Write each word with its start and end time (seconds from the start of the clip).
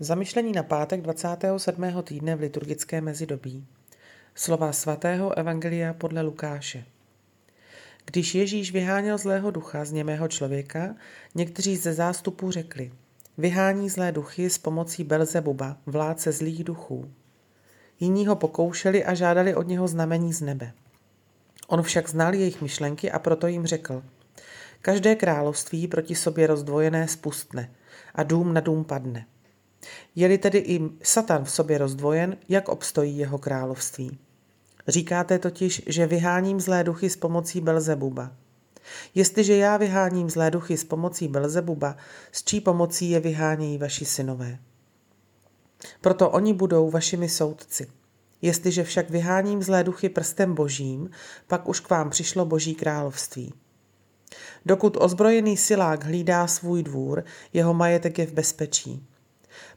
Zamyšlení 0.00 0.52
na 0.52 0.62
pátek 0.62 1.02
27. 1.02 2.02
týdne 2.02 2.36
v 2.36 2.40
liturgické 2.40 3.00
mezidobí. 3.00 3.66
Slova 4.34 4.72
svatého 4.72 5.38
Evangelia 5.38 5.92
podle 5.94 6.22
Lukáše. 6.22 6.84
Když 8.04 8.34
Ježíš 8.34 8.72
vyháněl 8.72 9.18
zlého 9.18 9.50
ducha 9.50 9.84
z 9.84 9.92
němého 9.92 10.28
člověka, 10.28 10.94
někteří 11.34 11.76
ze 11.76 11.92
zástupů 11.92 12.50
řekli, 12.50 12.92
vyhání 13.38 13.90
zlé 13.90 14.12
duchy 14.12 14.50
s 14.50 14.58
pomocí 14.58 15.04
Belzebuba, 15.04 15.76
vládce 15.86 16.32
zlých 16.32 16.64
duchů. 16.64 17.10
Jiní 18.00 18.26
ho 18.26 18.36
pokoušeli 18.36 19.04
a 19.04 19.14
žádali 19.14 19.54
od 19.54 19.68
něho 19.68 19.88
znamení 19.88 20.32
z 20.32 20.40
nebe. 20.40 20.72
On 21.68 21.82
však 21.82 22.08
znal 22.08 22.34
jejich 22.34 22.62
myšlenky 22.62 23.10
a 23.10 23.18
proto 23.18 23.46
jim 23.46 23.66
řekl, 23.66 24.02
každé 24.80 25.14
království 25.14 25.88
proti 25.88 26.14
sobě 26.14 26.46
rozdvojené 26.46 27.08
spustne 27.08 27.70
a 28.14 28.22
dům 28.22 28.54
na 28.54 28.60
dům 28.60 28.84
padne. 28.84 29.26
Je-li 30.14 30.38
tedy 30.38 30.58
i 30.58 30.80
Satan 31.02 31.44
v 31.44 31.50
sobě 31.50 31.78
rozdvojen, 31.78 32.36
jak 32.48 32.68
obstojí 32.68 33.18
jeho 33.18 33.38
království? 33.38 34.18
Říkáte 34.88 35.38
totiž, 35.38 35.82
že 35.86 36.06
vyháním 36.06 36.60
zlé 36.60 36.84
duchy 36.84 37.10
s 37.10 37.16
pomocí 37.16 37.60
Belzebuba. 37.60 38.32
Jestliže 39.14 39.56
já 39.56 39.76
vyháním 39.76 40.30
zlé 40.30 40.50
duchy 40.50 40.76
s 40.76 40.84
pomocí 40.84 41.28
Belzebuba, 41.28 41.96
s 42.32 42.44
čí 42.44 42.60
pomocí 42.60 43.10
je 43.10 43.20
vyhánějí 43.20 43.78
vaši 43.78 44.04
synové? 44.04 44.58
Proto 46.00 46.30
oni 46.30 46.52
budou 46.52 46.90
vašimi 46.90 47.28
soudci. 47.28 47.86
Jestliže 48.42 48.84
však 48.84 49.10
vyháním 49.10 49.62
zlé 49.62 49.84
duchy 49.84 50.08
prstem 50.08 50.54
božím, 50.54 51.10
pak 51.46 51.68
už 51.68 51.80
k 51.80 51.90
vám 51.90 52.10
přišlo 52.10 52.44
boží 52.44 52.74
království. 52.74 53.52
Dokud 54.66 54.96
ozbrojený 55.00 55.56
silák 55.56 56.04
hlídá 56.04 56.46
svůj 56.46 56.82
dvůr, 56.82 57.24
jeho 57.52 57.74
majetek 57.74 58.18
je 58.18 58.26
v 58.26 58.32
bezpečí. 58.32 59.06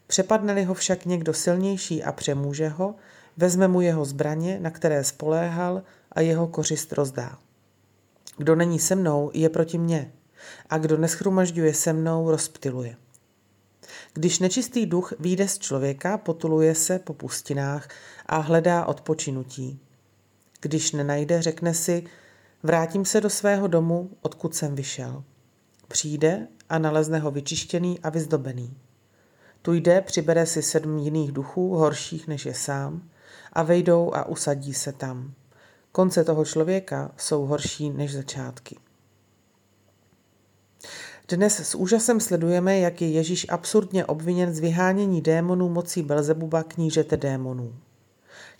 Přepadne-li 0.08 0.64
ho 0.64 0.74
však 0.74 1.06
někdo 1.06 1.34
silnější 1.34 2.04
a 2.04 2.12
přemůže 2.12 2.68
ho, 2.68 2.96
vezme 3.38 3.68
mu 3.68 3.82
jeho 3.82 4.06
zbraně, 4.06 4.60
na 4.60 4.72
které 4.72 5.04
spoléhal 5.04 5.84
a 6.12 6.22
jeho 6.22 6.48
kořist 6.48 6.94
rozdá. 6.94 7.38
Kdo 8.38 8.56
není 8.56 8.80
se 8.80 8.96
mnou, 8.96 9.32
je 9.34 9.50
proti 9.50 9.78
mně, 9.78 10.12
a 10.70 10.78
kdo 10.78 10.98
neschromažďuje 10.98 11.74
se 11.74 11.94
mnou, 11.94 12.32
rozptiluje. 12.32 12.96
Když 14.14 14.40
nečistý 14.40 14.86
duch 14.86 15.14
výjde 15.20 15.48
z 15.48 15.60
člověka, 15.60 16.18
potuluje 16.18 16.76
se 16.76 17.00
po 17.00 17.14
pustinách 17.14 17.90
a 18.26 18.38
hledá 18.38 18.86
odpočinutí. 18.86 19.80
Když 20.62 20.92
nenajde, 20.92 21.42
řekne 21.42 21.74
si, 21.74 22.04
vrátím 22.64 23.06
se 23.06 23.22
do 23.22 23.30
svého 23.30 23.68
domu, 23.68 24.10
odkud 24.22 24.56
jsem 24.56 24.76
vyšel. 24.76 25.24
Přijde 25.88 26.48
a 26.70 26.80
nalezne 26.80 27.20
ho 27.20 27.32
vyčištěný 27.32 28.00
a 28.00 28.10
vyzdobený. 28.10 28.78
Tu 29.62 29.74
jde, 29.74 30.02
přibere 30.02 30.46
si 30.46 30.62
sedm 30.62 30.98
jiných 30.98 31.32
duchů, 31.32 31.76
horších 31.76 32.28
než 32.28 32.46
je 32.46 32.54
sám, 32.54 33.10
a 33.54 33.64
vejdou 33.64 34.14
a 34.14 34.26
usadí 34.26 34.74
se 34.74 34.92
tam. 34.94 35.34
Konce 35.92 36.24
toho 36.24 36.46
člověka 36.46 37.12
jsou 37.18 37.46
horší 37.46 37.90
než 37.90 38.14
začátky. 38.14 38.78
Dnes 41.30 41.60
s 41.60 41.76
úžasem 41.76 42.20
sledujeme, 42.20 42.80
jak 42.80 43.02
je 43.02 43.10
Ježíš 43.10 43.46
absurdně 43.50 44.06
obviněn 44.06 44.54
z 44.54 44.60
vyhánění 44.60 45.22
démonů 45.22 45.70
mocí 45.70 46.04
Belzebuba 46.04 46.64
knížete 46.64 47.18
démonů. 47.18 47.74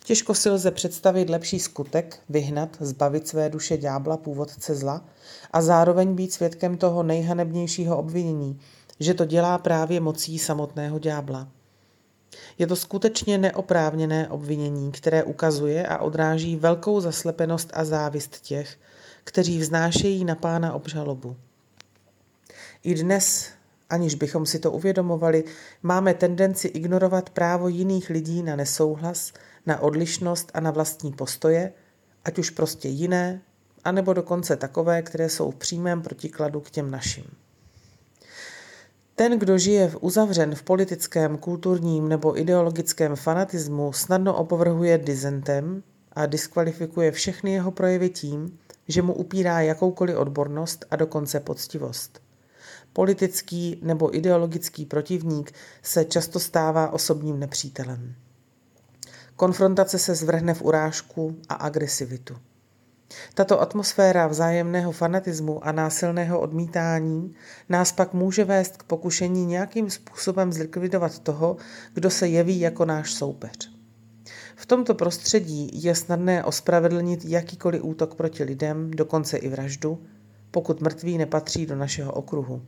Těžko 0.04 0.34
si 0.34 0.50
lze 0.50 0.72
představit 0.72 1.30
lepší 1.30 1.60
skutek, 1.60 2.20
vyhnat, 2.30 2.78
zbavit 2.80 3.28
své 3.28 3.50
duše 3.50 3.78
ďábla, 3.78 4.18
původce 4.18 4.76
zla 4.76 5.06
a 5.52 5.62
zároveň 5.62 6.16
být 6.16 6.34
svědkem 6.34 6.78
toho 6.78 7.04
nejhanebnějšího 7.04 7.98
obvinění, 7.98 8.60
že 9.00 9.14
to 9.14 9.26
dělá 9.26 9.58
právě 9.58 10.00
mocí 10.00 10.40
samotného 10.40 11.00
ďábla. 11.00 11.48
Je 12.58 12.68
to 12.68 12.76
skutečně 12.76 13.38
neoprávněné 13.38 14.30
obvinění, 14.30 14.92
které 14.92 15.24
ukazuje 15.24 15.88
a 15.88 15.98
odráží 15.98 16.56
velkou 16.56 17.00
zaslepenost 17.00 17.72
a 17.74 17.86
závist 17.86 18.42
těch, 18.42 18.78
kteří 19.24 19.60
vznášejí 19.60 20.26
na 20.26 20.36
pána 20.36 20.74
obžalobu. 20.74 21.36
I 22.84 22.96
dnes, 22.96 23.50
aniž 23.90 24.16
bychom 24.16 24.46
si 24.46 24.60
to 24.60 24.72
uvědomovali, 24.72 25.44
máme 25.84 26.14
tendenci 26.14 26.68
ignorovat 26.68 27.30
právo 27.30 27.68
jiných 27.68 28.10
lidí 28.10 28.44
na 28.44 28.56
nesouhlas, 28.56 29.34
na 29.66 29.80
odlišnost 29.80 30.52
a 30.54 30.60
na 30.60 30.72
vlastní 30.72 31.12
postoje, 31.12 31.74
ať 32.26 32.40
už 32.40 32.50
prostě 32.50 32.88
jiné, 32.88 33.42
anebo 33.84 34.14
dokonce 34.14 34.56
takové, 34.56 35.02
které 35.02 35.30
jsou 35.30 35.52
v 35.52 35.56
přímém 35.56 36.02
protikladu 36.02 36.62
k 36.62 36.70
těm 36.70 36.92
našim. 36.92 37.26
Ten, 39.20 39.40
kdo 39.40 39.58
žije 39.58 39.90
v 39.90 39.98
uzavřen 40.02 40.56
v 40.56 40.64
politickém, 40.64 41.38
kulturním 41.38 42.10
nebo 42.10 42.40
ideologickém 42.40 43.16
fanatismu, 43.16 43.94
snadno 43.94 44.36
opovrhuje 44.38 44.98
dizentem 44.98 45.84
a 46.12 46.26
diskvalifikuje 46.26 47.12
všechny 47.12 47.54
jeho 47.54 47.72
projevy 47.72 48.10
tím, 48.10 48.60
že 48.88 49.02
mu 49.02 49.14
upírá 49.14 49.62
jakoukoliv 49.62 50.18
odbornost 50.18 50.86
a 50.92 50.96
dokonce 50.96 51.40
poctivost. 51.40 52.22
Politický 52.94 53.80
nebo 53.84 54.16
ideologický 54.16 54.86
protivník 54.86 55.52
se 55.84 56.06
často 56.06 56.40
stává 56.40 56.90
osobním 56.90 57.40
nepřítelem. 57.40 58.16
Konfrontace 59.36 60.00
se 60.00 60.16
zvrhne 60.16 60.54
v 60.54 60.62
urážku 60.62 61.36
a 61.50 61.54
agresivitu. 61.54 62.38
Tato 63.38 63.62
atmosféra 63.62 64.28
vzájemného 64.28 64.92
fanatismu 64.92 65.66
a 65.66 65.72
násilného 65.72 66.40
odmítání 66.40 67.34
nás 67.70 67.92
pak 67.92 68.14
může 68.14 68.46
vést 68.46 68.78
k 68.78 68.84
pokušení 68.84 69.46
nějakým 69.46 69.90
způsobem 69.90 70.54
zlikvidovat 70.54 71.20
toho, 71.20 71.58
kdo 71.94 72.10
se 72.10 72.28
jeví 72.28 72.60
jako 72.60 72.86
náš 72.86 73.14
soupeř. 73.14 73.72
V 74.56 74.66
tomto 74.66 74.96
prostředí 74.96 75.70
je 75.84 75.96
snadné 75.96 76.44
ospravedlnit 76.44 77.26
jakýkoliv 77.26 77.84
útok 77.84 78.16
proti 78.16 78.44
lidem, 78.44 78.92
dokonce 78.92 79.38
i 79.38 79.50
vraždu, 79.50 80.04
pokud 80.52 80.82
mrtví 80.82 81.18
nepatří 81.18 81.66
do 81.66 81.76
našeho 81.76 82.12
okruhu. 82.12 82.62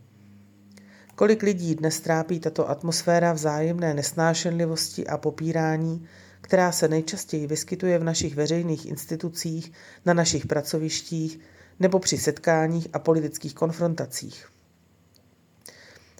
Kolik 1.14 1.42
lidí 1.42 1.74
dnes 1.74 2.00
trápí 2.00 2.40
tato 2.40 2.70
atmosféra 2.70 3.32
vzájemné 3.32 3.94
nesnášenlivosti 3.94 5.06
a 5.06 5.18
popírání, 5.18 6.06
která 6.50 6.72
se 6.72 6.88
nejčastěji 6.88 7.46
vyskytuje 7.46 7.98
v 7.98 8.04
našich 8.04 8.34
veřejných 8.34 8.86
institucích, 8.86 9.72
na 10.06 10.14
našich 10.14 10.46
pracovištích 10.46 11.38
nebo 11.80 11.98
při 11.98 12.18
setkáních 12.18 12.88
a 12.92 12.98
politických 12.98 13.54
konfrontacích. 13.54 14.46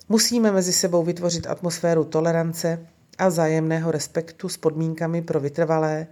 Musíme 0.09 0.53
mezi 0.53 0.73
sebou 0.73 1.03
vytvořit 1.03 1.47
atmosféru 1.47 2.05
tolerance 2.05 2.87
a 3.19 3.29
vzájemného 3.29 3.91
respektu 3.91 4.49
s 4.49 4.57
podmínkami 4.57 5.23
pro 5.23 5.41
vytrvalé 5.41 6.07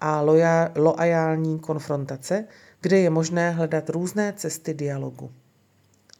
a 0.00 0.20
loajální 0.76 1.58
konfrontace, 1.58 2.44
kde 2.80 2.98
je 2.98 3.10
možné 3.10 3.50
hledat 3.50 3.90
různé 3.90 4.32
cesty 4.36 4.74
dialogu. 4.74 5.30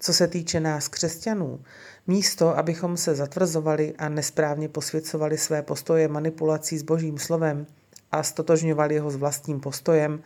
Co 0.04 0.12
se 0.12 0.28
týče 0.28 0.60
nás 0.60 0.88
křesťanů, 0.88 1.60
místo, 2.06 2.58
abychom 2.58 2.96
se 2.96 3.14
zatvrzovali 3.14 3.94
a 3.98 4.08
nesprávně 4.08 4.68
posvěcovali 4.68 5.38
své 5.38 5.62
postoje 5.62 6.08
manipulací 6.08 6.78
s 6.78 6.82
božím 6.82 7.18
slovem 7.18 7.66
a 8.12 8.22
stotožňovali 8.22 8.98
ho 8.98 9.10
s 9.10 9.16
vlastním 9.16 9.60
postojem, 9.60 10.22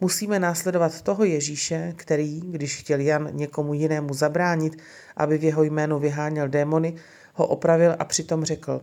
musíme 0.00 0.38
následovat 0.38 1.02
toho 1.02 1.24
Ježíše, 1.24 1.92
který, 1.96 2.40
když 2.40 2.80
chtěl 2.80 3.00
Jan 3.00 3.28
někomu 3.32 3.74
jinému 3.74 4.14
zabránit, 4.14 4.82
aby 5.16 5.38
v 5.38 5.44
jeho 5.44 5.62
jménu 5.62 5.98
vyháněl 5.98 6.48
démony, 6.48 6.94
ho 7.34 7.46
opravil 7.46 7.96
a 7.98 8.04
přitom 8.04 8.44
řekl, 8.44 8.82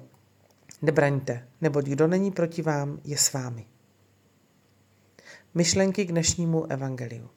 nebraňte, 0.81 1.47
neboť 1.61 1.85
kdo 1.85 2.07
není 2.07 2.31
proti 2.31 2.61
vám, 2.61 2.99
je 3.03 3.17
s 3.17 3.33
vámi. 3.33 3.65
Myšlenky 5.53 6.05
k 6.05 6.11
dnešnímu 6.11 6.71
evangeliu. 6.71 7.36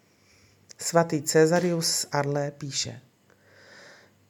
Svatý 0.83 1.23
Cezarius 1.23 2.07
Arle 2.13 2.51
píše, 2.51 3.01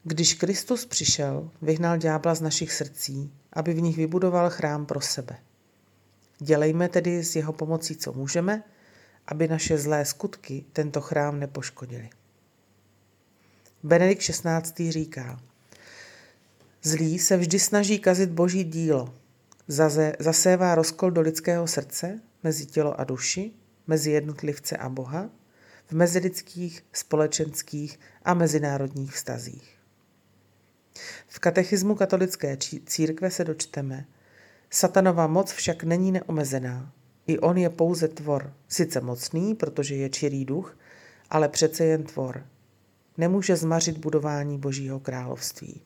když 0.05 0.35
Kristus 0.35 0.87
přišel, 0.87 1.51
vyhnal 1.63 1.97
ďábla 1.99 2.35
z 2.35 2.41
našich 2.41 2.73
srdcí, 2.73 3.33
aby 3.53 3.75
v 3.75 3.81
nich 3.81 3.97
vybudoval 3.97 4.51
chrám 4.51 4.87
pro 4.87 5.01
sebe. 5.01 5.39
Dělejme 6.39 6.89
tedy 6.89 7.25
s 7.25 7.37
jeho 7.37 7.53
pomocí, 7.53 7.97
co 7.97 8.13
můžeme, 8.13 8.63
aby 9.27 9.49
naše 9.49 9.79
zlé 9.79 10.05
skutky 10.05 10.65
tento 10.73 11.01
chrám 11.01 11.41
nepoškodili. 11.41 12.11
Benedikt 13.83 14.23
XVI. 14.23 14.93
říká, 14.93 15.41
Zlý 16.83 17.19
se 17.19 17.37
vždy 17.37 17.59
snaží 17.59 17.99
kazit 17.99 18.31
boží 18.31 18.65
dílo, 18.65 19.15
Zaze, 19.69 20.13
zasévá 20.19 20.75
rozkol 20.75 21.11
do 21.11 21.21
lidského 21.21 21.67
srdce, 21.67 22.21
mezi 22.43 22.67
tělo 22.67 23.01
a 23.01 23.05
duši, 23.05 23.53
mezi 23.87 24.11
jednotlivce 24.11 24.77
a 24.77 24.89
Boha, 24.89 25.31
v 25.91 25.93
mezilidských, 25.93 26.85
společenských 26.93 28.01
a 28.25 28.35
mezinárodních 28.35 29.13
vztazích. 29.13 29.79
V 31.29 31.39
katechismu 31.39 31.95
katolické 31.95 32.57
církve 32.87 33.31
se 33.31 33.45
dočteme, 33.45 34.07
satanova 34.71 35.27
moc 35.27 35.53
však 35.53 35.85
není 35.85 36.13
neomezená. 36.13 36.93
I 37.27 37.39
on 37.39 37.59
je 37.59 37.71
pouze 37.71 38.09
tvor, 38.09 38.55
sice 38.69 39.01
mocný, 39.01 39.55
protože 39.55 39.97
je 39.97 40.11
čirý 40.11 40.45
duch, 40.45 40.79
ale 41.31 41.49
přece 41.49 41.85
jen 41.85 42.03
tvor. 42.03 42.47
Nemůže 43.19 43.57
zmařit 43.57 43.99
budování 43.99 44.59
Božího 44.59 45.01
království. 45.01 45.83